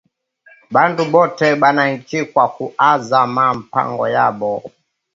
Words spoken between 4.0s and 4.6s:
yabo